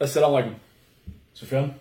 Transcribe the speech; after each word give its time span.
Assalamu 0.00 0.42
alaikum. 0.42 0.54
Sufyan? 1.34 1.74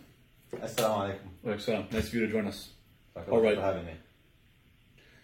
Assalamu 0.54 1.16
alaikum. 1.46 1.56
Alaikum. 1.58 1.92
Nice 1.94 2.08
of 2.10 2.14
you 2.14 2.26
to 2.26 2.28
join 2.28 2.48
us. 2.48 2.70
Thank 3.16 3.30
All 3.30 3.40
right. 3.40 3.56
for 3.56 3.62
having 3.62 3.86
me. 3.86 3.94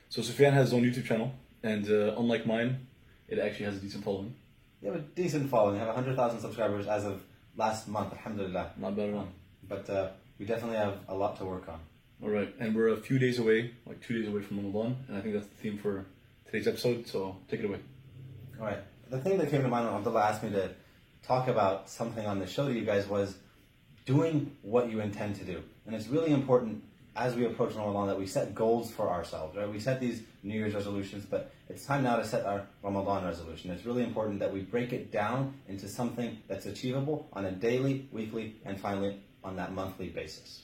So 0.08 0.22
Sufyan 0.22 0.54
has 0.54 0.70
his 0.70 0.74
own 0.74 0.84
YouTube 0.84 1.04
channel, 1.04 1.34
and 1.62 1.86
uh, 1.90 2.16
unlike 2.18 2.46
mine, 2.46 2.88
it 3.28 3.38
actually 3.38 3.66
has 3.66 3.76
a 3.76 3.80
decent 3.80 4.06
following. 4.06 4.34
You 4.82 4.94
have 4.94 4.98
a 5.02 5.04
decent 5.04 5.50
following. 5.50 5.76
You 5.76 5.80
have 5.80 5.90
100,000 5.90 6.40
subscribers 6.40 6.88
as 6.88 7.04
of 7.04 7.22
last 7.58 7.90
month, 7.90 8.14
alhamdulillah. 8.14 8.72
Not 8.78 8.96
bad 8.96 9.10
at 9.10 9.16
all. 9.16 9.28
But 9.68 9.90
uh, 9.90 10.10
we 10.40 10.46
definitely 10.46 10.78
have 10.78 11.00
a 11.10 11.16
lot 11.16 11.38
to 11.40 11.46
work 11.46 11.68
on. 11.68 11.80
All 12.24 12.30
right, 12.30 12.56
and 12.62 12.74
we're 12.74 12.94
a 12.94 12.98
few 12.98 13.20
days 13.20 13.40
away, 13.40 13.72
like 13.86 14.00
two 14.02 14.18
days 14.18 14.30
away 14.30 14.42
from 14.42 14.56
Ramadan, 14.58 14.96
and 15.10 15.18
I 15.18 15.20
think 15.20 15.34
that's 15.34 15.48
the 15.48 15.56
theme 15.56 15.78
for 15.78 16.06
today's 16.46 16.66
episode. 16.66 17.08
So 17.08 17.36
take 17.50 17.60
it 17.60 17.66
away. 17.66 17.80
All 18.58 18.68
right. 18.68 18.80
The 19.10 19.20
thing 19.20 19.38
that 19.40 19.52
came 19.52 19.64
to 19.64 19.68
mind 19.68 19.86
when 19.86 19.96
Abdullah 19.96 20.30
asked 20.30 20.44
me 20.44 20.52
to 20.52 20.70
talk 21.26 21.48
about 21.48 21.90
something 21.90 22.26
on 22.26 22.40
the 22.40 22.48
show 22.48 22.68
to 22.68 22.74
you 22.74 22.86
guys 22.86 23.08
was 23.08 23.36
doing 24.06 24.56
what 24.62 24.90
you 24.90 25.00
intend 25.00 25.36
to 25.38 25.44
do. 25.44 25.64
And 25.86 25.96
it's 25.96 26.08
really 26.08 26.32
important 26.32 26.84
as 27.16 27.34
we 27.36 27.46
approach 27.46 27.74
Ramadan 27.76 28.08
that 28.08 28.20
we 28.20 28.28
set 28.28 28.54
goals 28.54 28.92
for 28.92 29.10
ourselves, 29.10 29.56
right? 29.56 29.70
We 29.70 29.80
set 29.80 30.02
these 30.02 30.22
New 30.44 30.56
Year's 30.56 30.74
resolutions, 30.74 31.26
but 31.26 31.52
it's 31.70 31.86
time 31.86 32.04
now 32.04 32.18
to 32.18 32.26
set 32.26 32.46
our 32.46 32.68
Ramadan 32.84 33.24
resolution. 33.24 33.72
It's 33.72 33.86
really 33.86 34.04
important 34.04 34.40
that 34.40 34.52
we 34.52 34.62
break 34.62 34.92
it 34.92 35.12
down 35.12 35.54
into 35.68 35.88
something 35.88 36.38
that's 36.48 36.66
achievable 36.66 37.30
on 37.34 37.46
a 37.46 37.52
daily, 37.52 38.10
weekly, 38.12 38.58
and 38.66 38.80
finally 38.80 39.22
on 39.44 39.56
that 39.56 39.72
monthly 39.74 40.10
basis. 40.10 40.64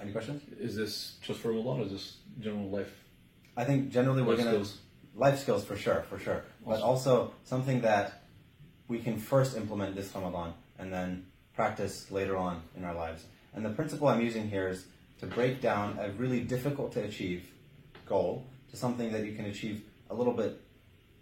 Any 0.00 0.12
questions? 0.12 0.42
Is 0.58 0.76
this 0.76 1.16
just 1.22 1.40
for 1.40 1.48
Ramadan, 1.48 1.80
or 1.80 1.84
is 1.84 1.92
this 1.92 2.16
general 2.40 2.68
life? 2.68 2.92
I 3.56 3.64
think 3.64 3.90
generally 3.90 4.22
we're 4.22 4.36
going 4.36 4.62
to 4.62 4.70
life 5.14 5.38
skills 5.40 5.64
for 5.64 5.76
sure, 5.76 6.04
for 6.08 6.18
sure, 6.18 6.44
but 6.64 6.80
also 6.80 7.32
something 7.44 7.80
that 7.80 8.19
we 8.90 8.98
can 8.98 9.16
first 9.16 9.56
implement 9.56 9.94
this 9.94 10.12
Ramadan 10.14 10.52
and 10.78 10.92
then 10.92 11.24
practice 11.54 12.10
later 12.10 12.36
on 12.36 12.60
in 12.76 12.84
our 12.84 12.94
lives. 12.94 13.24
And 13.54 13.64
the 13.64 13.70
principle 13.70 14.08
I'm 14.08 14.20
using 14.20 14.50
here 14.50 14.68
is 14.68 14.84
to 15.20 15.26
break 15.26 15.60
down 15.60 15.96
a 16.00 16.10
really 16.10 16.40
difficult 16.40 16.92
to 16.94 17.04
achieve 17.04 17.48
goal 18.04 18.44
to 18.70 18.76
something 18.76 19.12
that 19.12 19.24
you 19.24 19.34
can 19.34 19.44
achieve 19.46 19.82
a 20.10 20.14
little 20.14 20.32
bit 20.32 20.60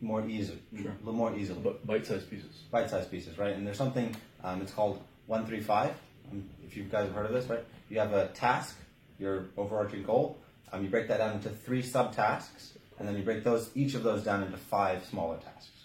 more 0.01 0.27
easy, 0.27 0.59
Sure. 0.81 0.93
a 0.93 0.99
little 1.05 1.13
more 1.13 1.37
easily 1.37 1.61
But 1.63 1.87
bite-sized 1.87 2.31
pieces. 2.31 2.63
bite-sized 2.71 3.11
pieces, 3.11 3.37
right? 3.37 3.55
And 3.55 3.67
there's 3.67 3.77
something, 3.77 4.17
um, 4.43 4.63
it's 4.63 4.73
called 4.73 5.03
135. 5.27 5.95
Um, 6.31 6.49
if 6.65 6.75
you 6.77 6.85
guys 6.85 7.07
have 7.07 7.15
heard 7.15 7.27
of 7.27 7.33
this, 7.33 7.47
right? 7.51 7.65
You 7.91 7.99
have 7.99 8.13
a 8.15 8.29
task, 8.29 8.77
your 9.19 9.47
overarching 9.59 10.05
goal. 10.05 10.39
Um, 10.73 10.85
you 10.85 10.89
break 10.89 11.09
that 11.09 11.19
down 11.19 11.35
into 11.35 11.51
three 11.51 11.83
subtasks, 11.83 12.79
and 12.99 13.07
then 13.07 13.17
you 13.17 13.23
break 13.25 13.45
those, 13.45 13.71
each 13.75 13.95
of 13.95 14.03
those 14.05 14.23
down 14.23 14.43
into 14.43 14.57
five 14.57 15.05
smaller 15.05 15.37
tasks. 15.39 15.78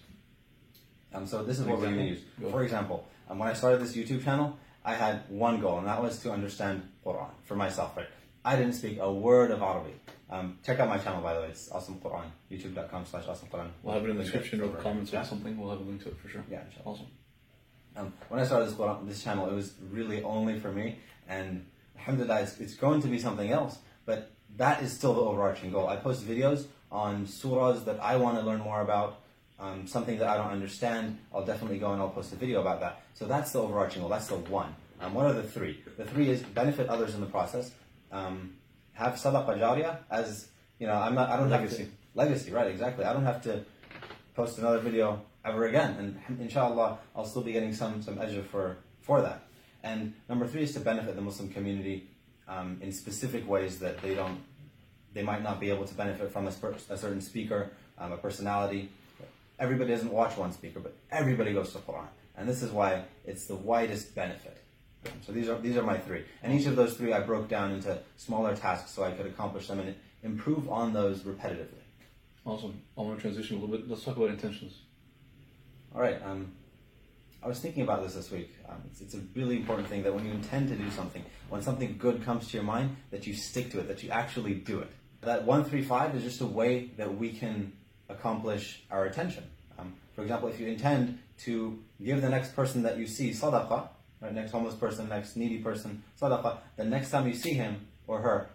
Um, 1.14 1.28
so 1.28 1.44
this 1.44 1.60
is 1.60 1.66
what 1.66 1.78
we're 1.78 1.86
going 1.86 1.98
to 1.98 2.04
use. 2.04 2.22
For 2.52 2.64
example, 2.64 3.08
um, 3.30 3.40
when 3.40 3.48
I 3.50 3.54
started 3.54 3.82
this 3.82 3.96
YouTube 3.96 4.24
channel, 4.24 4.58
I 4.84 4.96
had 4.96 5.24
one 5.30 5.62
goal, 5.62 5.78
and 5.80 5.88
that 5.88 6.02
was 6.02 6.20
to 6.20 6.32
understand 6.32 6.82
Quran 7.06 7.30
for 7.44 7.56
myself, 7.56 7.96
right? 7.96 8.08
I 8.44 8.56
didn't 8.58 8.74
speak 8.74 8.98
a 9.00 9.12
word 9.12 9.52
of 9.52 9.62
Arabic. 9.62 9.96
Um, 10.30 10.58
check 10.66 10.80
out 10.80 10.90
my 10.90 10.98
channel, 10.98 11.22
by 11.22 11.34
the 11.36 11.42
way. 11.42 11.48
It's 11.48 11.72
Awesome 11.72 12.00
Quran. 12.00 12.26
YouTube.com 12.52 13.06
slash 13.06 13.26
Awesome 13.28 13.48
Quran. 13.48 13.70
We'll 13.82 13.94
have 13.94 14.04
it 14.04 14.10
in 14.10 14.18
the 14.18 14.24
description 14.24 14.60
or 14.62 14.66
Over. 14.66 14.78
comments 14.78 15.14
or 15.14 15.24
something. 15.24 15.58
We'll 15.58 15.70
have 15.70 15.80
a 15.80 15.84
link 15.84 16.04
to 16.04 16.10
it 16.10 16.18
for 16.20 16.28
sure. 16.28 16.44
Yeah, 16.52 16.64
inshallah. 16.66 16.96
Awesome. 16.98 17.08
Um, 17.96 18.14
when 18.30 18.40
I 18.40 18.46
started 18.46 18.70
this, 18.70 18.78
this 19.06 19.24
channel, 19.24 19.48
it 19.48 19.54
was 19.54 19.74
really 19.92 20.24
only 20.24 20.60
for 20.60 20.72
me, 20.72 20.98
and 21.30 21.66
alhamdulillah, 21.98 22.42
it's, 22.42 22.60
it's 22.60 22.74
going 22.74 23.02
to 23.04 23.08
be 23.08 23.20
something 23.20 23.52
else, 23.52 23.78
but 24.06 24.32
that 24.58 24.82
is 24.82 24.92
still 24.92 25.14
the 25.14 25.22
overarching 25.22 25.72
goal. 25.72 25.88
I 25.88 25.98
post 25.98 26.28
videos 26.28 26.66
on 26.92 27.28
surahs 27.28 27.86
that 27.86 28.00
I 28.02 28.16
want 28.16 28.40
to 28.40 28.44
learn 28.44 28.62
more 28.62 28.82
about, 28.82 29.22
um, 29.64 29.88
something 29.88 30.18
that 30.20 30.28
I 30.28 30.36
don't 30.38 30.52
understand, 30.52 31.18
I'll 31.34 31.46
definitely 31.46 31.80
go 31.80 31.94
and 31.94 32.02
I'll 32.02 32.10
post 32.10 32.34
a 32.34 32.36
video 32.36 32.62
about 32.62 32.80
that. 32.82 33.04
So 33.14 33.26
that's 33.26 33.52
the 33.54 33.60
overarching 33.60 34.02
goal, 34.02 34.10
that's 34.10 34.28
the 34.28 34.36
one. 34.36 34.76
Um, 35.00 35.14
what 35.14 35.26
are 35.26 35.34
the 35.34 35.44
three? 35.44 35.82
The 35.98 36.06
three 36.06 36.30
is 36.30 36.42
benefit 36.44 36.88
others 36.90 37.16
in 37.16 37.22
the 37.22 37.32
process, 37.38 37.72
um, 38.12 38.56
have 38.94 39.14
sadaqah 39.14 39.58
jariyah 39.58 39.98
as, 40.12 40.50
you 40.80 40.88
know, 40.88 40.94
I'm 40.94 41.16
not, 41.16 41.30
I 41.30 41.38
don't 41.38 41.50
Legacy. 41.50 41.84
have 41.84 41.88
to, 41.88 41.94
legacy, 42.14 42.52
right, 42.52 42.68
exactly. 42.68 43.06
I 43.06 43.14
don't 43.14 43.26
have 43.26 43.42
to 43.44 43.64
post 44.36 44.58
another 44.60 44.80
video 44.80 45.22
ever 45.46 45.66
again. 45.68 46.20
And 46.28 46.40
inshallah, 46.40 47.00
I'll 47.16 47.26
still 47.26 47.42
be 47.42 47.54
getting 47.54 47.74
some 47.74 48.02
some 48.02 48.18
ajr 48.18 48.46
for 48.46 48.78
for 49.02 49.22
that. 49.22 49.40
And 49.84 50.14
number 50.30 50.48
three 50.48 50.64
is 50.64 50.74
to 50.74 50.80
benefit 50.80 51.16
the 51.16 51.22
Muslim 51.22 51.50
community 51.50 52.08
um, 52.48 52.80
in 52.82 52.92
specific 52.92 53.48
ways 53.48 53.80
that 53.80 54.02
they 54.02 54.16
don't, 54.16 54.40
they 55.14 55.24
might 55.24 55.44
not 55.44 55.60
be 55.60 55.70
able 55.70 55.86
to 55.86 55.94
benefit 55.94 56.32
from 56.32 56.48
a, 56.48 56.54
a 56.90 56.98
certain 56.98 57.22
speaker, 57.22 57.72
um, 57.98 58.14
a 58.14 58.18
personality. 58.18 58.90
Everybody 59.60 59.92
doesn't 59.92 60.12
watch 60.12 60.38
one 60.38 60.52
speaker, 60.52 60.80
but 60.80 60.96
everybody 61.12 61.54
goes 61.54 61.72
to 61.74 61.80
Quran, 61.80 62.08
and 62.38 62.50
this 62.50 62.64
is 62.64 62.72
why 62.72 63.04
it's 63.26 63.46
the 63.46 63.56
widest 63.56 64.16
benefit. 64.16 64.58
So 65.26 65.32
these 65.32 65.50
are 65.50 65.60
these 65.60 65.78
are 65.78 65.84
my 65.84 65.98
three, 65.98 66.24
and 66.42 66.54
each 66.54 66.66
of 66.66 66.76
those 66.76 66.96
three 66.96 67.14
I 67.14 67.20
broke 67.20 67.50
down 67.50 67.72
into 67.72 68.00
smaller 68.18 68.56
tasks 68.56 68.92
so 68.92 69.04
I 69.04 69.12
could 69.12 69.26
accomplish 69.26 69.68
them 69.68 69.80
and 69.80 69.96
improve 70.24 70.70
on 70.70 70.94
those 70.94 71.20
repetitively. 71.20 71.84
Awesome. 72.46 72.82
I 72.98 73.02
want 73.02 73.18
to 73.18 73.22
transition 73.22 73.58
a 73.58 73.60
little 73.60 73.78
bit. 73.78 73.90
Let's 73.90 74.04
talk 74.04 74.18
about 74.18 74.30
intentions. 74.30 74.80
All 75.96 76.02
right. 76.02 76.22
Um, 76.26 76.52
I 77.44 77.48
was 77.48 77.60
thinking 77.60 77.84
about 77.84 78.04
this 78.04 78.14
this 78.14 78.32
week. 78.32 78.56
Um, 78.68 78.82
it's, 78.90 79.02
it's 79.02 79.16
a 79.16 79.22
really 79.36 79.58
important 79.58 79.88
thing 79.88 80.04
that 80.04 80.14
when 80.14 80.26
you 80.26 80.32
intend 80.32 80.70
to 80.70 80.76
do 80.76 80.90
something, 80.92 81.24
when 81.50 81.62
something 81.62 81.98
good 81.98 82.24
comes 82.24 82.48
to 82.50 82.58
your 82.58 82.64
mind, 82.64 82.96
that 83.12 83.28
you 83.28 83.34
stick 83.34 83.72
to 83.72 83.80
it, 83.80 83.88
that 83.90 84.02
you 84.02 84.10
actually 84.10 84.56
do 84.56 84.80
it. 84.80 84.90
That 85.22 85.44
135 85.44 86.16
is 86.16 86.24
just 86.24 86.42
a 86.42 86.46
way 86.46 86.92
that 86.98 87.18
we 87.18 87.32
can 87.32 87.74
accomplish 88.09 88.83
our 88.91 89.07
attention. 89.07 89.45
Um, 89.79 89.95
for 90.15 90.23
example, 90.23 90.49
if 90.49 90.59
you 90.59 90.67
intend 90.67 91.19
to 91.45 91.79
give 92.03 92.21
the 92.23 92.29
next 92.29 92.55
person 92.55 92.83
that 92.83 92.99
you 92.99 93.07
see 93.07 93.31
sadaqah, 93.31 93.89
right, 94.21 94.35
next 94.35 94.53
homeless 94.53 94.75
person, 94.75 95.09
next 95.09 95.37
needy 95.37 95.59
person, 95.59 96.03
sadaqah, 96.21 96.59
the 96.77 96.85
next 96.85 97.11
time 97.11 97.27
you 97.27 97.35
see 97.35 97.53
him 97.55 97.87
or 98.07 98.21
her, 98.21 98.49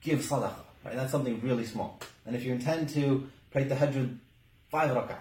give 0.00 0.20
sadaqah. 0.20 0.64
Right? 0.84 0.94
That's 0.94 1.12
something 1.12 1.40
really 1.40 1.64
small. 1.64 1.98
And 2.26 2.34
if 2.34 2.44
you 2.44 2.52
intend 2.52 2.88
to 2.90 3.28
pray 3.50 3.64
tahajjud 3.64 4.18
five 4.70 4.90
rak'ah, 4.90 5.18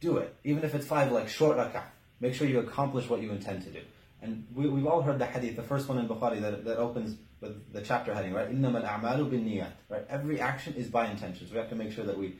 do 0.00 0.18
it. 0.18 0.34
Even 0.44 0.64
if 0.64 0.74
it's 0.74 0.86
five 0.86 1.12
like 1.12 1.28
short 1.28 1.56
rak'ah, 1.56 1.84
make 2.20 2.34
sure 2.34 2.46
you 2.46 2.60
accomplish 2.60 3.08
what 3.08 3.20
you 3.20 3.30
intend 3.30 3.62
to 3.62 3.70
do. 3.70 3.80
And 4.20 4.46
we, 4.54 4.68
we've 4.68 4.86
all 4.86 5.02
heard 5.02 5.18
the 5.18 5.26
hadith, 5.26 5.56
the 5.56 5.62
first 5.62 5.88
one 5.88 5.98
in 5.98 6.08
Bukhari 6.08 6.40
that, 6.40 6.64
that 6.64 6.78
opens 6.78 7.16
with 7.40 7.72
the 7.72 7.80
chapter 7.80 8.12
heading, 8.12 8.32
right? 8.32 8.50
إِنَّمَا 8.50 8.84
الْأَعْمَالُ 8.84 9.30
بِالنِّيَّاتِ 9.30 9.72
Right? 9.88 10.04
Every 10.08 10.40
action 10.40 10.74
is 10.74 10.88
by 10.88 11.08
intentions. 11.08 11.52
We 11.52 11.58
have 11.58 11.68
to 11.68 11.76
make 11.76 11.92
sure 11.92 12.04
that 12.04 12.18
we 12.18 12.34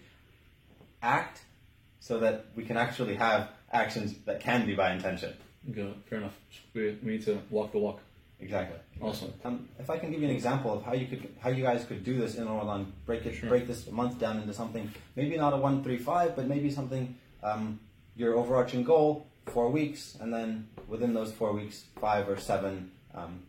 act 1.04 1.42
so 2.00 2.20
that 2.20 2.46
we 2.56 2.64
can 2.66 2.78
actually 2.78 3.16
have 3.16 3.50
actions 3.72 4.16
that 4.26 4.40
can 4.40 4.66
be 4.66 4.74
by 4.74 4.94
intention. 4.94 5.34
It. 5.68 5.96
Fair 6.10 6.20
enough. 6.20 6.36
We, 6.74 6.98
we 7.04 7.12
need 7.12 7.26
to 7.26 7.40
walk 7.50 7.72
the 7.72 7.78
walk. 7.80 8.00
Exactly. 8.40 8.78
Awesome. 9.00 9.34
Um, 9.46 9.70
if 9.80 9.90
I 9.90 9.98
can 9.98 10.12
give 10.12 10.20
you 10.22 10.28
an 10.28 10.36
example 10.36 10.74
of 10.74 10.84
how 10.84 10.94
you 10.94 11.08
could, 11.08 11.34
how 11.40 11.50
you 11.50 11.64
guys 11.64 11.86
could 11.86 12.04
do 12.04 12.18
this 12.18 12.36
in 12.36 12.46
Ramadan, 12.46 12.92
break 13.06 13.26
it, 13.26 13.36
Sure. 13.36 13.48
break 13.50 13.68
this 13.68 13.90
month 13.90 14.20
down 14.20 14.38
into 14.40 14.54
something, 14.54 14.92
maybe 15.16 15.38
not 15.38 15.54
a 15.54 15.58
one 15.58 15.84
three 15.84 15.98
five, 15.98 16.36
but 16.36 16.48
maybe 16.48 16.70
something 16.70 17.16
um, 17.42 17.80
your 18.18 18.36
overarching 18.36 18.84
goal, 18.84 19.28
four 19.46 19.70
weeks, 19.70 20.18
and 20.20 20.34
then 20.34 20.68
within 20.88 21.14
those 21.14 21.32
four 21.32 21.54
weeks, 21.54 21.86
five 22.02 22.28
or 22.28 22.38
seven 22.38 22.92
um, 23.16 23.40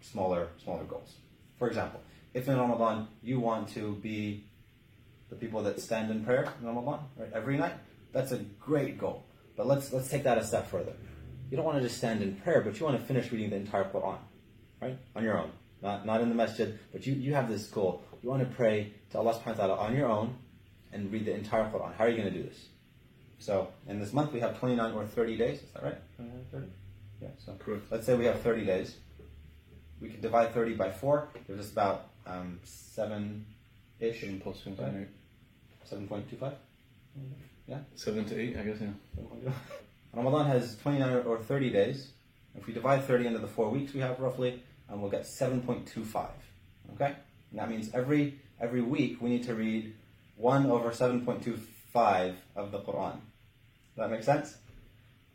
smaller 0.00 0.48
smaller 0.64 0.84
goals. 0.84 1.14
For 1.58 1.68
example, 1.68 2.00
if 2.34 2.48
in 2.48 2.56
Ramadan 2.58 3.06
you 3.22 3.38
want 3.38 3.68
to 3.74 3.94
be 4.02 4.44
the 5.30 5.36
people 5.36 5.62
that 5.62 5.80
stand 5.80 6.10
in 6.10 6.24
prayer 6.24 6.48
in 6.60 6.66
Ramadan, 6.66 7.00
right, 7.16 7.30
every 7.34 7.56
night, 7.56 7.74
that's 8.12 8.32
a 8.32 8.38
great 8.38 8.98
goal. 8.98 9.24
But 9.56 9.66
let's 9.66 9.92
let's 9.92 10.08
take 10.08 10.24
that 10.24 10.38
a 10.38 10.44
step 10.44 10.70
further. 10.70 10.92
You 11.50 11.56
don't 11.56 11.66
want 11.66 11.78
to 11.78 11.82
just 11.82 11.98
stand 11.98 12.22
in 12.22 12.36
prayer, 12.36 12.60
but 12.60 12.78
you 12.78 12.86
want 12.86 12.98
to 12.98 13.04
finish 13.04 13.30
reading 13.32 13.50
the 13.50 13.56
entire 13.56 13.84
Quran, 13.84 14.18
right? 14.80 14.98
On 15.16 15.22
your 15.24 15.38
own. 15.38 15.50
Not 15.82 16.06
not 16.06 16.20
in 16.20 16.28
the 16.28 16.34
masjid, 16.34 16.78
but 16.92 17.06
you, 17.06 17.14
you 17.14 17.34
have 17.34 17.48
this 17.48 17.66
goal. 17.66 18.02
You 18.22 18.28
want 18.30 18.48
to 18.48 18.54
pray 18.54 18.92
to 19.10 19.18
Allah 19.18 19.34
subhanahu 19.34 19.46
wa 19.58 19.66
ta'ala 19.66 19.76
on 19.76 19.96
your 19.96 20.08
own 20.08 20.36
and 20.92 21.12
read 21.12 21.24
the 21.24 21.34
entire 21.34 21.64
Quran. 21.70 21.94
How 21.96 22.04
are 22.04 22.08
you 22.08 22.16
going 22.16 22.32
to 22.32 22.36
do 22.36 22.42
this? 22.42 22.66
So 23.38 23.68
in 23.86 24.00
this 24.00 24.12
month 24.12 24.32
we 24.32 24.40
have 24.40 24.58
29 24.58 24.92
or 24.92 25.06
30 25.06 25.36
days, 25.36 25.62
is 25.62 25.70
that 25.74 25.82
right? 25.82 26.16
29 26.16 26.44
30? 26.50 26.66
Yeah, 27.20 27.28
so 27.38 27.54
Correct. 27.58 27.82
let's 27.90 28.06
say 28.06 28.14
we 28.16 28.24
have 28.24 28.40
30 28.40 28.64
days. 28.64 28.96
We 30.00 30.08
can 30.08 30.20
divide 30.20 30.54
30 30.54 30.74
by 30.74 30.90
4, 30.90 31.28
gives 31.46 31.60
us 31.60 31.72
about 31.72 32.10
um, 32.26 32.60
7-ish, 32.64 34.20
Seven 34.20 34.40
plus 34.40 34.58
seven, 34.62 34.94
Right. 34.96 35.08
Eight. 35.82 36.08
7.25? 36.08 36.54
Yeah? 37.66 37.78
Seven 37.94 38.24
to 38.26 38.40
eight, 38.40 38.56
I 38.56 38.62
guess. 38.62 38.78
Yeah. 38.80 39.52
Ramadan 40.14 40.46
has 40.46 40.76
29 40.78 41.26
or 41.26 41.38
30 41.38 41.70
days. 41.70 42.12
If 42.56 42.66
we 42.66 42.72
divide 42.72 43.04
30 43.04 43.26
into 43.26 43.38
the 43.38 43.46
four 43.46 43.68
weeks 43.68 43.92
we 43.92 44.00
have 44.00 44.18
roughly, 44.18 44.62
and 44.88 45.00
we'll 45.00 45.10
get 45.10 45.22
7.25. 45.22 46.28
Okay? 46.94 47.14
And 47.50 47.60
that 47.60 47.70
means 47.70 47.90
every 47.94 48.40
every 48.60 48.80
week 48.80 49.20
we 49.20 49.30
need 49.30 49.44
to 49.44 49.54
read 49.54 49.94
1 50.36 50.70
over 50.70 50.90
7.25 50.90 52.34
of 52.56 52.72
the 52.72 52.80
Quran. 52.80 53.12
Does 53.12 53.96
that 53.96 54.10
make 54.10 54.22
sense? 54.22 54.56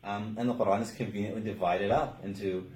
Um, 0.02 0.36
and 0.38 0.48
the 0.48 0.54
Quran 0.54 0.82
is 0.82 0.90
conveniently 0.90 1.42
divided 1.42 1.90
up 1.90 2.22
into 2.24 2.70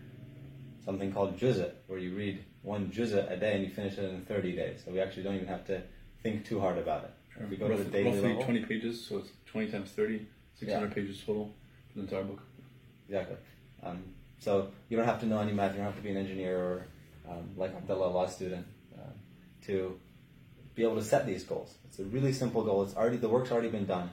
something 0.85 1.13
called 1.13 1.39
juz'a, 1.39 1.73
where 1.87 1.99
you 1.99 2.15
read 2.15 2.43
one 2.63 2.91
juz'a 2.91 3.31
a 3.31 3.37
day 3.37 3.55
and 3.57 3.65
you 3.65 3.71
finish 3.71 3.99
it 3.99 4.05
in 4.05 4.23
30 4.23 4.57
days. 4.57 4.83
So 4.85 4.93
we 4.93 5.01
actually 5.01 5.25
don't 5.25 5.35
even 5.35 5.49
have 5.49 5.67
to 5.67 5.83
think 6.23 6.47
too 6.47 6.61
hard 6.61 6.79
about 6.79 7.05
it. 7.05 7.11
If 7.41 7.51
we 7.51 7.57
go 7.57 7.69
to 7.69 7.75
roughly, 7.75 7.85
the 7.85 7.91
daily 7.91 8.11
roughly 8.11 8.29
level, 8.31 8.45
20 8.45 8.65
pages, 8.65 9.07
so 9.07 9.19
it's 9.19 9.31
20 9.47 9.71
times 9.71 9.91
30, 9.91 10.27
600 10.59 10.95
pages 10.95 11.23
total 11.25 11.53
for 11.89 11.99
the 11.99 12.05
entire 12.05 12.25
book. 12.25 12.43
Exactly. 13.09 13.37
Um, 13.83 14.03
so 14.39 14.71
you 14.89 14.97
don't 14.97 15.07
have 15.07 15.21
to 15.21 15.27
know 15.27 15.41
any 15.41 15.53
math. 15.53 15.73
You 15.73 15.79
don't 15.79 15.87
have 15.87 15.97
to 15.97 16.03
be 16.03 16.11
an 16.11 16.17
engineer 16.17 16.59
or 16.59 16.87
um, 17.29 17.51
like 17.57 17.75
Abdullah, 17.75 18.09
a 18.09 18.11
law 18.11 18.27
student, 18.27 18.67
uh, 18.97 19.11
to 19.67 19.99
be 20.75 20.83
able 20.83 20.97
to 20.97 21.03
set 21.03 21.27
these 21.27 21.45
goals. 21.45 21.75
It's 21.87 21.99
a 21.99 22.05
really 22.05 22.33
simple 22.33 22.63
goal. 22.63 22.83
It's 22.83 22.97
already 22.97 23.17
the 23.17 23.29
work's 23.29 23.51
already 23.51 23.69
been 23.69 23.87
done, 23.87 24.11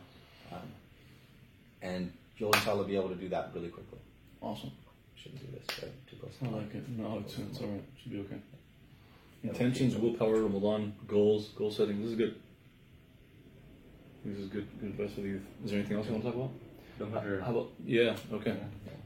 um, 0.51 0.59
and 1.81 2.11
you'll 2.37 2.53
inshallah 2.53 2.85
be 2.85 2.95
able 2.95 3.09
to 3.09 3.15
do 3.15 3.29
that 3.29 3.51
really 3.53 3.69
quickly. 3.69 3.99
Awesome. 4.41 4.71
Shouldn't 5.15 5.41
do 5.41 5.57
this 5.57 5.83
right? 5.83 5.91
too 6.07 6.17
close. 6.17 6.33
I 6.43 6.47
like 6.55 6.75
it. 6.75 6.89
No, 6.89 7.19
it's, 7.19 7.37
it's 7.37 7.61
all 7.61 7.67
right. 7.67 7.83
Should 8.01 8.11
be 8.11 8.19
okay. 8.19 8.37
Intentions, 9.43 9.95
willpower, 9.95 10.41
Ramadan, 10.41 10.95
goals, 11.07 11.49
goal 11.49 11.71
setting. 11.71 12.01
This 12.01 12.11
is 12.11 12.17
good. 12.17 12.35
This 14.25 14.39
is 14.39 14.47
good. 14.49 14.67
Good 14.79 14.89
advice 14.89 15.13
for 15.13 15.21
the 15.21 15.27
youth. 15.27 15.45
Is 15.63 15.71
there 15.71 15.79
anything 15.79 15.97
else 15.97 16.07
you 16.07 16.13
want 16.13 16.23
to 16.25 16.31
talk 16.31 16.39
about? 16.39 17.13
Matter. 17.13 17.41
How 17.41 17.51
about 17.51 17.69
yeah? 17.85 18.15
Okay. 18.33 18.57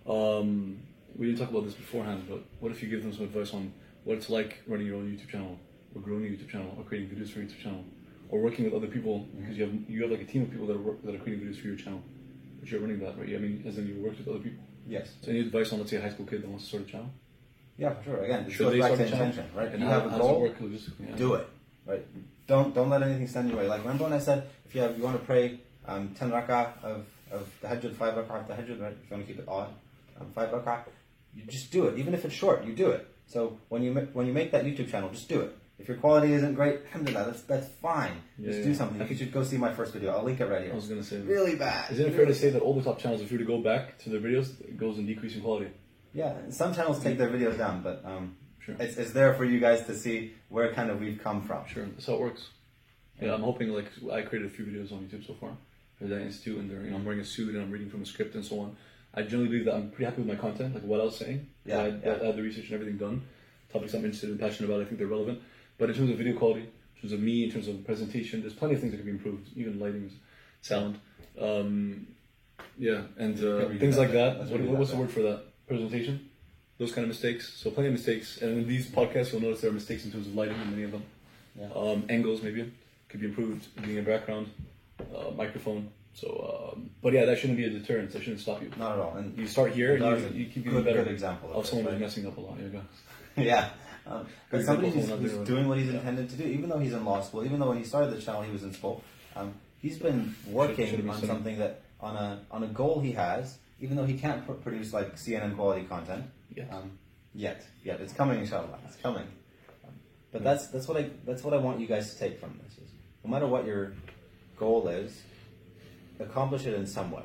Um, 0.08 0.80
we 1.18 1.26
didn't 1.26 1.40
talk 1.40 1.50
about 1.50 1.66
this 1.66 1.74
beforehand, 1.74 2.26
but 2.30 2.44
what 2.60 2.72
if 2.72 2.82
you 2.82 2.90
give 2.90 3.04
them 3.04 3.14
some 3.14 3.26
advice 3.26 3.54
on 3.54 3.74
what 4.06 4.18
it's 4.18 4.30
like 4.30 4.60
running 4.68 4.88
your 4.88 4.96
own 4.98 5.08
YouTube 5.12 5.28
channel, 5.28 5.60
or 5.94 6.02
growing 6.02 6.26
a 6.26 6.30
YouTube 6.30 6.50
channel, 6.50 6.74
or 6.78 6.84
creating 6.84 7.10
videos 7.10 7.30
for 7.32 7.40
your 7.40 7.50
YouTube 7.50 7.62
channel, 7.62 7.84
or 8.30 8.40
working 8.40 8.64
with 8.64 8.74
other 8.74 8.88
people 8.88 9.28
because 9.38 9.58
you 9.58 9.66
have 9.66 9.74
you 9.90 10.02
have 10.04 10.12
like 10.12 10.22
a 10.22 10.26
team 10.26 10.44
of 10.44 10.52
people 10.52 10.68
that 10.68 10.78
are 10.78 10.82
work, 10.82 11.04
that 11.04 11.16
are 11.16 11.20
creating 11.20 11.46
videos 11.46 11.60
for 11.60 11.68
your 11.68 11.76
channel, 11.76 12.02
but 12.60 12.70
you're 12.72 12.80
running 12.80 13.00
that, 13.00 13.18
right? 13.18 13.28
I 13.28 13.40
mean, 13.40 13.64
as 13.68 13.78
in 13.78 13.88
you 13.88 13.96
worked 14.02 14.20
with 14.20 14.28
other 14.28 14.40
people. 14.40 14.64
Yes. 14.88 15.10
So 15.22 15.32
any 15.32 15.42
advice 15.42 15.74
on 15.74 15.80
let's 15.80 15.92
say 15.92 15.98
a 15.98 16.02
high 16.02 16.12
school 16.12 16.26
kid 16.28 16.44
that 16.44 16.50
wants 16.50 16.64
to 16.66 16.70
start 16.70 16.84
a 16.84 16.92
channel? 16.92 17.10
Yeah, 17.78 17.94
for 17.96 18.04
sure. 18.04 18.24
Again, 18.24 18.46
this 18.46 18.54
Should 18.54 18.64
goes 18.64 18.74
they 18.74 18.80
back 18.80 18.92
to 18.92 18.98
channel? 18.98 19.26
intention, 19.26 19.46
right? 19.56 19.70
And 19.70 19.82
you 19.82 19.88
have 19.88 20.06
a 20.14 20.18
goal, 20.18 20.42
work? 20.42 20.56
Yeah. 20.60 21.16
do 21.16 21.34
it. 21.36 21.48
Right? 21.86 22.06
Don't 22.50 22.74
don't 22.74 22.90
let 22.90 23.04
anything 23.04 23.28
stand 23.28 23.46
in 23.46 23.54
your 23.54 23.62
way. 23.62 23.70
Like 23.70 23.82
remember 23.82 24.06
when 24.06 24.14
I 24.14 24.20
said 24.20 24.50
if 24.66 24.74
you 24.74 24.82
have 24.82 24.98
you 24.98 25.04
want 25.04 25.20
to 25.20 25.26
pray 25.26 25.60
um, 25.86 26.16
ten 26.18 26.32
rak'ah 26.32 26.84
of 26.84 27.06
of 27.32 27.48
tahajjud, 27.64 27.96
five 27.96 28.16
rak'ah 28.16 28.42
of 28.42 28.48
tahajjud, 28.48 28.82
right? 28.82 28.98
If 29.02 29.10
you 29.10 29.16
want 29.16 29.28
to 29.28 29.32
keep 29.32 29.40
it 29.40 29.48
odd, 29.48 29.70
um, 30.20 30.32
five 30.34 30.50
rak'ah, 30.50 30.80
you 31.36 31.44
just 31.46 31.72
do 31.72 31.86
it. 31.88 32.00
Even 32.00 32.16
if 32.16 32.26
it's 32.26 32.34
short, 32.34 32.66
you 32.66 32.74
do 32.74 32.90
it. 32.90 33.08
So 33.28 33.60
when 33.70 33.84
you 33.84 33.94
when 34.14 34.26
you 34.26 34.34
make 34.34 34.52
that 34.52 34.66
YouTube 34.66 34.90
channel, 34.90 35.10
just 35.12 35.30
do 35.30 35.42
it. 35.42 35.56
If 35.78 35.88
your 35.88 35.98
quality 35.98 36.34
isn't 36.34 36.56
great, 36.56 36.80
alhamdulillah, 36.88 37.26
that's 37.28 37.44
that's 37.44 37.68
fine. 37.68 38.16
Yeah, 38.40 38.52
just 38.52 38.64
do 38.64 38.74
something. 38.74 39.08
You 39.08 39.16
should 39.16 39.32
go 39.32 39.44
see 39.44 39.58
my 39.58 39.72
first 39.72 39.94
video. 39.94 40.18
I'll 40.18 40.24
link 40.24 40.42
it 40.42 40.46
right 40.46 40.64
here. 40.64 40.74
I 40.74 40.76
was 40.76 40.88
gonna 40.88 41.04
say. 41.04 41.20
Really 41.20 41.56
bad. 41.56 41.92
Isn't 41.92 42.08
it 42.08 42.16
fair 42.16 42.26
to 42.26 42.34
say 42.34 42.50
that 42.50 42.64
all 42.64 42.74
the 42.74 42.82
top 42.82 42.98
channels, 42.98 43.22
if 43.22 43.32
you 43.32 43.38
were 43.38 43.46
to 43.46 43.52
go 43.56 43.62
back 43.62 44.00
to 44.00 44.10
their 44.10 44.20
videos, 44.20 44.60
it 44.62 44.76
goes 44.76 44.98
in 44.98 45.06
decreasing 45.06 45.42
quality? 45.42 45.70
Yeah, 46.14 46.34
some 46.50 46.74
channels 46.74 47.02
take 47.04 47.20
their 47.20 47.30
videos 47.30 47.58
down, 47.60 47.84
but 47.84 48.04
um, 48.04 48.36
Sure. 48.78 48.86
it's, 48.86 48.98
it's 48.98 49.12
there 49.12 49.34
for 49.34 49.46
you 49.46 49.60
guys 49.60 49.86
to 49.86 49.96
see 49.96 50.34
where 50.50 50.72
kind 50.74 50.90
of 50.90 51.00
we've 51.00 51.20
come 51.22 51.42
from. 51.42 51.66
Sure, 51.68 51.86
that's 51.86 52.06
how 52.08 52.14
it 52.14 52.20
works. 52.22 52.50
Yeah, 53.22 53.34
I'm 53.34 53.42
hoping 53.44 53.70
like 53.70 53.88
I 54.12 54.22
created 54.22 54.50
a 54.50 54.54
few 54.54 54.66
videos 54.66 54.92
on 54.92 55.00
YouTube 55.00 55.28
so 55.28 55.34
far 55.34 55.52
for 55.98 56.06
that 56.06 56.22
institute, 56.22 56.58
and 56.60 56.70
they're, 56.72 56.84
you 56.84 56.92
know, 56.92 56.98
I'm 56.98 57.06
wearing 57.06 57.20
a 57.20 57.26
suit 57.26 57.54
and 57.54 57.62
I'm 57.62 57.70
reading 57.72 57.90
from 57.90 58.02
a 58.02 58.06
script 58.06 58.36
and 58.36 58.46
so 58.46 58.60
on. 58.62 58.76
I 59.14 59.24
generally 59.24 59.48
believe 59.50 59.66
that 59.66 59.76
I'm 59.76 59.90
pretty 59.90 60.06
happy 60.06 60.22
with 60.22 60.28
my 60.28 60.36
content, 60.36 60.74
like 60.76 60.84
what 60.84 61.02
I 61.02 61.04
was 61.04 61.18
saying. 61.18 61.48
Yeah, 61.66 61.80
I, 61.80 61.84
had- 61.84 62.02
yeah. 62.06 62.18
I 62.22 62.26
had 62.28 62.36
the 62.38 62.44
research 62.44 62.66
and 62.66 62.74
everything 62.74 62.98
done. 62.98 63.24
Topics 63.74 63.94
I'm 63.94 64.06
interested 64.06 64.30
in, 64.30 64.38
passionate 64.38 64.70
about. 64.70 64.82
I 64.82 64.86
think 64.86 64.98
they're 65.00 65.08
relevant. 65.08 65.42
But 65.78 65.90
in 65.90 65.96
terms 65.96 66.10
of 66.12 66.18
video 66.18 66.38
quality, 66.38 66.62
in 66.62 67.02
terms 67.02 67.12
of 67.14 67.20
me, 67.20 67.44
in 67.44 67.52
terms 67.52 67.68
of 67.68 67.86
presentation, 67.86 68.42
there's 68.42 68.54
plenty 68.54 68.76
of 68.76 68.80
things 68.82 68.92
that 68.92 68.98
can 68.98 69.06
be 69.06 69.12
improved, 69.12 69.50
even 69.56 69.80
lighting, 69.80 70.12
sound. 70.62 71.00
Um, 71.40 72.08
yeah, 72.78 73.02
and 73.18 73.38
uh, 73.44 73.68
things 73.80 73.96
do 73.96 74.02
like 74.02 74.12
that? 74.12 74.40
that. 74.40 74.50
What, 74.50 74.62
what's 74.62 74.92
that 74.92 74.96
the 74.96 75.02
word 75.02 75.12
for 75.12 75.22
that? 75.22 75.44
Presentation. 75.68 76.29
Those 76.80 76.92
kind 76.94 77.04
of 77.04 77.10
mistakes. 77.10 77.54
So 77.54 77.70
plenty 77.72 77.88
of 77.88 77.94
mistakes. 77.94 78.42
And 78.42 78.60
in 78.60 78.68
these 78.68 78.90
podcasts, 78.90 79.32
you'll 79.32 79.42
notice 79.42 79.62
there 79.62 79.70
are 79.70 79.74
mistakes 79.74 80.06
in 80.06 80.12
terms 80.12 80.28
of 80.28 80.36
lighting 80.36 80.60
in 80.62 80.72
many 80.72 80.84
of 80.84 80.92
them. 80.92 81.04
Yeah. 81.60 81.68
Um, 81.76 82.06
angles 82.10 82.42
maybe 82.42 82.72
could 83.10 83.20
be 83.20 83.28
improved. 83.28 83.68
Being 83.84 84.00
a 84.00 84.02
background, 84.02 84.50
uh, 85.16 85.32
microphone. 85.32 85.90
So, 86.14 86.72
um, 86.74 86.90
but 87.02 87.14
yeah, 87.14 87.26
that 87.26 87.38
shouldn't 87.38 87.58
be 87.58 87.66
a 87.66 87.70
deterrent. 87.70 88.12
That 88.12 88.24
shouldn't 88.24 88.42
stop 88.42 88.62
you. 88.62 88.72
Not 88.78 88.94
at 88.94 89.00
all. 89.00 89.16
And 89.18 89.38
You 89.38 89.48
start 89.48 89.74
here, 89.74 89.96
and 89.96 90.34
you, 90.36 90.42
you 90.42 90.46
keep 90.46 90.64
getting 90.64 90.84
better. 90.84 91.04
good 91.04 91.12
example 91.12 91.52
of 91.52 91.58
of 91.58 91.68
someone 91.68 91.94
who's 91.94 92.02
messing 92.02 92.26
up 92.26 92.38
a 92.38 92.42
lot. 92.42 92.58
Yeah, 92.60 92.68
go. 92.68 92.82
yeah. 93.42 93.70
Um, 94.08 94.26
but 94.50 94.66
somebody 94.66 94.90
who's, 94.90 95.10
who's 95.10 95.48
doing 95.48 95.68
what 95.68 95.78
he's. 95.78 95.88
Yeah. 95.88 96.00
intended 96.00 96.30
to 96.30 96.36
do, 96.36 96.44
even 96.46 96.70
though 96.70 96.80
he's 96.80 96.94
in 96.94 97.06
law 97.06 97.22
school, 97.22 97.46
even 97.46 97.60
though 97.60 97.70
when 97.70 97.78
he 97.78 97.84
started 97.84 98.12
the 98.16 98.22
channel 98.22 98.42
he 98.42 98.52
was 98.52 98.64
in 98.64 98.74
school, 98.74 99.04
um, 99.36 99.54
he's 99.82 99.98
been 100.00 100.36
working 100.48 100.88
should've 100.88 101.06
been 101.06 101.10
on 101.10 101.22
something 101.22 101.58
that 101.60 101.82
on 102.00 102.16
a 102.16 102.42
on 102.52 102.64
a 102.64 102.68
goal 102.68 103.02
he 103.02 103.12
has, 103.14 103.58
even 103.80 103.96
though 103.98 104.06
he 104.06 104.18
can't 104.18 104.46
pr- 104.46 104.54
produce 104.54 104.94
like 104.94 105.16
CNN 105.16 105.56
quality 105.56 105.86
content 105.86 106.26
Yes. 106.54 106.68
um, 106.72 106.98
yet. 107.34 107.66
Yet 107.84 108.02
it's 108.02 108.14
coming, 108.14 108.40
inshallah. 108.40 108.80
It's 108.86 108.96
coming. 108.98 109.28
Um, 109.86 109.94
but 110.32 110.44
that's 110.44 110.68
that's 110.68 110.88
what 110.88 110.98
I 110.98 111.10
that's 111.26 111.44
what 111.44 111.54
I 111.54 111.58
want 111.58 111.80
you 111.80 111.88
guys 111.88 112.14
to 112.14 112.20
take 112.20 112.40
from 112.40 112.60
this. 112.64 112.74
Is 112.78 112.92
no 113.24 113.30
matter 113.32 113.48
what 113.48 113.66
your 113.66 113.94
goal 114.58 114.88
is, 114.88 115.22
accomplish 116.20 116.66
it 116.66 116.74
in 116.74 116.86
some 116.86 117.12
way. 117.12 117.24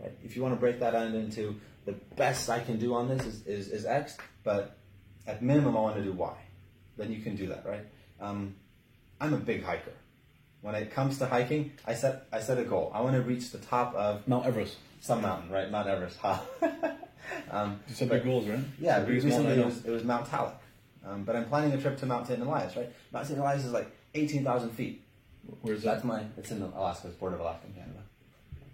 Right? 0.00 0.12
If 0.24 0.36
you 0.36 0.42
want 0.42 0.54
to 0.54 0.60
break 0.60 0.80
that 0.80 0.92
down 0.92 1.14
into 1.14 1.60
the 1.84 1.92
best 2.16 2.48
I 2.50 2.60
can 2.60 2.78
do 2.78 2.94
on 2.94 3.08
this 3.08 3.24
is, 3.26 3.46
is, 3.46 3.68
is 3.68 3.84
X, 3.86 4.16
but 4.44 4.78
at 5.26 5.42
minimum 5.42 5.76
I 5.76 5.80
want 5.80 5.96
to 5.96 6.02
do 6.02 6.12
Y. 6.12 6.36
Then 6.96 7.10
you 7.12 7.22
can 7.22 7.36
do 7.36 7.46
that, 7.48 7.64
right? 7.66 7.86
Um, 8.20 8.54
I'm 9.20 9.34
a 9.34 9.38
big 9.38 9.64
hiker. 9.64 9.92
When 10.62 10.76
it 10.76 10.92
comes 10.92 11.18
to 11.18 11.26
hiking, 11.26 11.72
I 11.84 11.94
set 11.94 12.26
I 12.32 12.40
set 12.40 12.58
a 12.58 12.64
goal. 12.64 12.90
I 12.94 13.00
want 13.00 13.14
to 13.16 13.22
reach 13.22 13.50
the 13.50 13.58
top 13.58 13.94
of 13.94 14.26
Mount 14.26 14.46
Everest. 14.46 14.76
some 15.00 15.20
mountain, 15.20 15.50
right? 15.50 15.70
Mount 15.70 15.88
Everest. 15.88 16.18
Ha. 16.18 16.40
um, 17.50 17.80
You 17.88 17.94
set 17.94 18.08
big 18.08 18.24
goals, 18.24 18.46
right? 18.46 18.60
yeah, 18.80 19.00
biggest 19.00 19.26
recently 19.26 19.54
it 19.54 19.64
was, 19.64 19.84
it 19.84 19.90
was 19.90 20.04
Mount 20.04 20.26
Tallac. 20.26 20.60
Um, 21.04 21.24
but 21.24 21.34
I'm 21.34 21.46
planning 21.46 21.72
a 21.72 21.80
trip 21.80 21.98
to 21.98 22.06
Mount 22.06 22.28
St. 22.28 22.40
Elias, 22.40 22.76
right? 22.76 22.90
Mount 23.12 23.26
St. 23.26 23.38
Elias 23.38 23.64
is 23.64 23.72
like 23.72 23.90
18,000 24.14 24.70
feet. 24.70 25.02
Where's 25.62 25.82
That's 25.82 26.02
that? 26.02 26.06
my, 26.06 26.24
it's 26.36 26.52
in 26.52 26.62
Alaska, 26.62 27.08
it's 27.08 27.16
border 27.16 27.34
of 27.34 27.40
Alaska 27.40 27.66
and 27.66 27.74
Canada. 27.74 27.98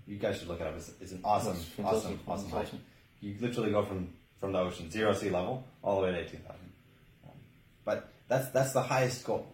You 0.06 0.16
guys 0.16 0.38
should 0.38 0.48
look 0.48 0.60
it 0.60 0.66
up. 0.66 0.76
It's, 0.76 0.92
it's 1.00 1.12
an 1.12 1.20
awesome, 1.24 1.56
awesome, 1.82 2.20
awesome 2.26 2.50
That's 2.50 2.70
hike. 2.70 2.80
You 3.20 3.34
literally 3.40 3.70
go 3.70 3.82
from, 3.82 4.08
from 4.38 4.52
the 4.52 4.58
ocean, 4.58 4.90
zero 4.90 5.14
sea 5.14 5.30
level, 5.30 5.64
all 5.82 6.00
the 6.00 6.06
way 6.06 6.12
to 6.12 6.18
18,000. 6.18 6.54
Um, 7.24 7.30
but 7.86 8.10
that's, 8.28 8.50
that's 8.50 8.72
the 8.72 8.82
highest 8.82 9.24
goal. 9.24 9.46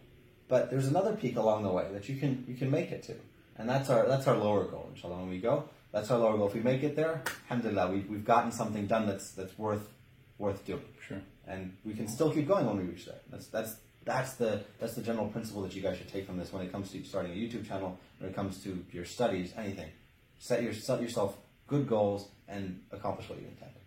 But 0.49 0.71
there's 0.71 0.87
another 0.87 1.15
peak 1.17 1.37
along 1.37 1.63
the 1.63 1.71
way 1.71 1.89
that 1.93 2.09
you 2.09 2.17
can, 2.17 2.45
you 2.47 2.55
can 2.55 2.71
make 2.71 2.91
it 2.91 3.03
to. 3.05 3.15
And 3.57 3.69
that's 3.69 3.89
our, 3.89 4.07
that's 4.07 4.27
our 4.27 4.37
lower 4.37 4.65
goal, 4.65 4.89
inshallah. 4.95 5.17
When 5.17 5.31
we 5.31 5.39
go, 5.39 5.69
that's 5.93 6.11
our 6.11 6.19
lower 6.19 6.37
goal. 6.37 6.49
If 6.49 6.55
we 6.55 6.61
make 6.61 6.83
it 6.83 6.97
there, 6.97 7.23
alhamdulillah, 7.49 7.91
we, 7.93 8.01
we've 8.01 8.25
gotten 8.25 8.53
something 8.53 8.87
done 8.87 9.07
that's, 9.07 9.31
that's 9.31 9.57
worth, 9.59 9.89
worth 10.39 10.65
doing 10.67 10.83
Sure. 11.07 11.21
and 11.47 11.77
we 11.85 11.93
can 11.93 12.09
still 12.09 12.31
keep 12.31 12.49
going 12.49 12.65
when 12.67 12.79
we 12.79 12.85
reach 12.85 13.05
there. 13.05 13.21
That's 13.31 13.49
that's 13.49 13.77
that's 14.07 14.35
the 14.35 14.65
that's 14.81 14.95
the 14.95 15.03
general 15.03 15.29
principle 15.29 15.61
that 15.63 15.75
you 15.75 15.83
guys 15.83 15.99
should 15.99 16.09
take 16.09 16.27
from 16.27 16.39
this 16.39 16.51
when 16.51 16.65
it 16.65 16.73
comes 16.73 16.91
to 16.93 17.05
starting 17.05 17.33
a 17.33 17.35
YouTube 17.35 17.69
channel, 17.69 17.99
when 18.19 18.31
it 18.31 18.35
comes 18.35 18.63
to 18.65 18.83
your 18.91 19.05
studies, 19.05 19.53
anything. 19.57 19.91
Set 20.39 20.63
your 20.63 20.73
set 20.73 21.03
yourself 21.03 21.37
good 21.67 21.87
goals 21.87 22.29
and 22.49 22.81
accomplish 22.91 23.29
what 23.29 23.39
you 23.39 23.47
intended. 23.47 23.84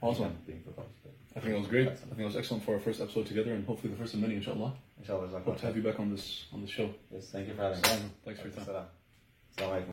Awesome. 0.00 0.24
I'm 0.24 0.38
being 0.46 0.60
proposed, 0.60 0.88
I 1.36 1.40
think 1.40 1.54
it 1.54 1.58
was 1.58 1.68
great. 1.68 1.88
I 1.88 1.94
think 1.94 2.18
it 2.18 2.24
was 2.24 2.36
excellent 2.36 2.64
for 2.64 2.74
our 2.74 2.80
first 2.80 3.00
episode 3.00 3.26
together, 3.26 3.52
and 3.52 3.66
hopefully 3.66 3.92
the 3.92 3.98
first 3.98 4.14
of 4.14 4.20
many, 4.20 4.34
inshallah. 4.36 4.74
inshallah. 4.98 5.28
Hope 5.40 5.58
to 5.58 5.66
have 5.66 5.76
you 5.76 5.82
back 5.82 6.00
on 6.00 6.10
this 6.10 6.46
on 6.52 6.62
the 6.62 6.68
show. 6.68 6.90
Yes, 7.12 7.30
thank 7.30 7.48
you 7.48 7.54
for 7.54 7.62
having 7.62 7.80
me. 7.80 8.10
Thanks 8.24 8.40
for 8.40 8.48
your 8.48 8.56
time. 8.56 8.66
Assalamu 8.66 8.86
alaikum. 9.58 9.84